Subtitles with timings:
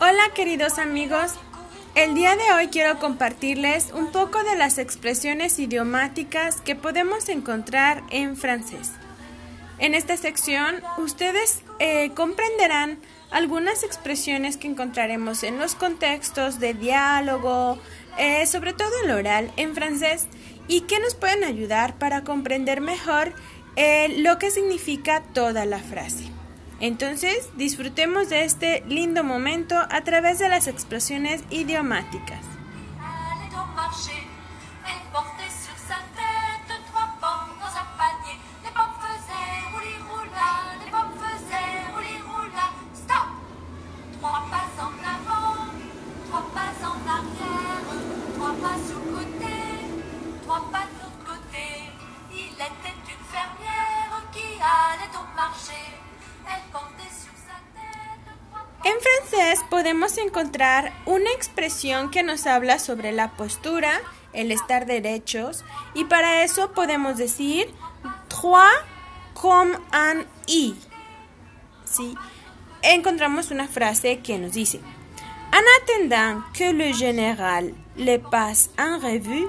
[0.00, 1.34] Hola queridos amigos,
[1.94, 8.02] el día de hoy quiero compartirles un poco de las expresiones idiomáticas que podemos encontrar
[8.10, 8.90] en francés.
[9.78, 12.98] En esta sección ustedes eh, comprenderán
[13.32, 17.78] algunas expresiones que encontraremos en los contextos de diálogo,
[18.18, 20.26] eh, sobre todo el oral en francés,
[20.68, 23.32] y que nos pueden ayudar para comprender mejor
[23.76, 26.24] eh, lo que significa toda la frase.
[26.80, 32.40] Entonces, disfrutemos de este lindo momento a través de las expresiones idiomáticas.
[59.70, 63.90] Podemos encontrar una expresión que nos habla sobre la postura,
[64.32, 67.68] el estar derechos, y para eso podemos decir
[68.28, 68.72] trois
[69.34, 70.74] comme un i.
[71.84, 72.14] ¿Sí?
[72.82, 74.80] Encontramos una frase que nos dice
[75.52, 79.48] En attendant que le général le passe en revue,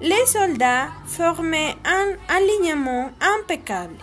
[0.00, 3.96] les soldats formaient un alignement impeccable.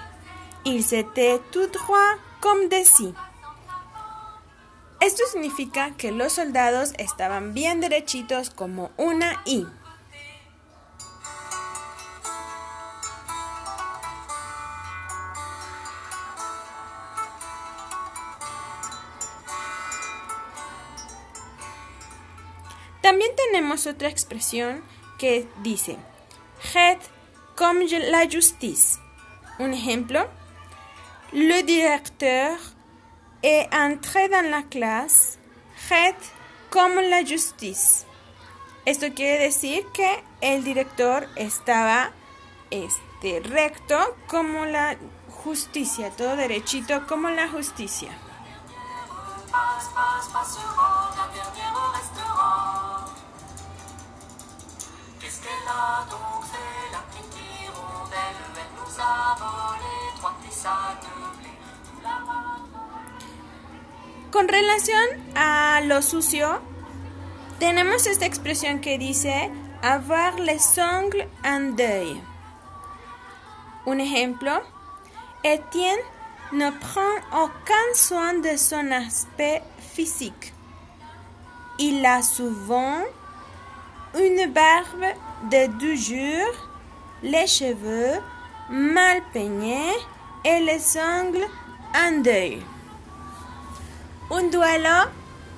[0.65, 3.13] Ils étaient tout droits comme des si.
[5.03, 9.67] Esto significa que los soldados estaban bien derechitos como una I.
[23.01, 24.85] También tenemos otra expresión
[25.19, 25.97] que dice,
[26.73, 26.99] "Het
[27.57, 29.01] comme la justice.
[29.59, 30.29] Un ejemplo,
[31.33, 32.57] le directeur
[33.43, 35.37] et entré dans la clase,
[35.89, 36.15] red
[36.71, 38.05] como la justice.
[38.85, 42.11] Esto quiere decir que el director estaba
[42.71, 44.97] este, recto como la
[45.43, 48.11] justicia, todo derechito como la justicia.
[64.33, 65.05] Con relación
[65.35, 66.59] a lo sucio,
[67.59, 69.51] tenemos esta expresión que dice
[69.83, 72.19] avoir les ongles en deuil.
[73.85, 74.59] Un ejemplo,
[75.43, 76.01] Etienne
[76.51, 79.61] ne prend aucun soin de son aspect
[79.93, 80.51] physique.
[81.77, 83.03] Il a souvent
[84.15, 85.13] une barbe
[85.51, 86.69] de deux jours,
[87.21, 88.19] les cheveux
[88.71, 89.93] mal peignés
[90.43, 91.47] et les ongles
[91.93, 92.63] en deuil.
[94.33, 94.89] Un duelo,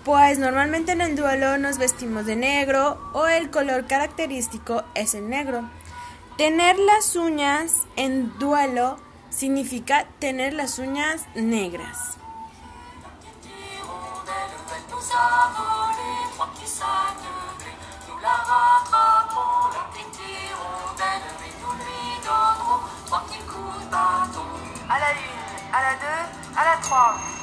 [0.03, 5.29] pues normalmente en el duelo nos vestimos de negro o el color característico es el
[5.29, 5.61] negro.
[6.37, 8.97] Tener las uñas en duelo
[9.29, 12.17] significa tener las uñas negras.
[24.89, 25.07] A la
[25.71, 25.91] a la
[26.55, 27.34] a la.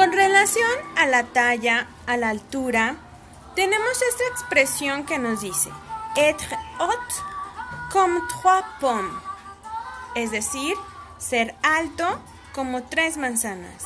[0.00, 2.96] Con relación a la talla, a la altura,
[3.54, 5.68] tenemos esta expresión que nos dice
[6.16, 7.12] être haut
[7.92, 9.22] comme trois pommes,
[10.14, 10.74] es decir,
[11.18, 12.18] ser alto
[12.54, 13.84] como tres manzanas.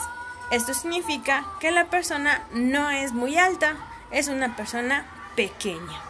[0.52, 3.74] Esto significa que la persona no es muy alta,
[4.12, 6.00] es una persona pequeña.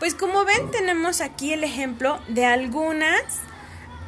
[0.00, 3.40] Pues como ven tenemos aquí el ejemplo de algunas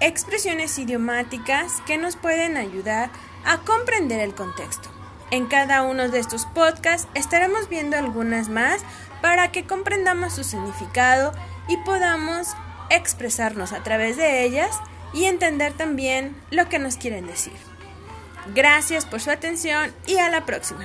[0.00, 3.08] expresiones idiomáticas que nos pueden ayudar
[3.46, 5.01] a comprender el contexto.
[5.32, 8.82] En cada uno de estos podcasts estaremos viendo algunas más
[9.22, 11.32] para que comprendamos su significado
[11.68, 12.48] y podamos
[12.90, 14.78] expresarnos a través de ellas
[15.14, 17.54] y entender también lo que nos quieren decir.
[18.54, 20.84] Gracias por su atención y a la próxima.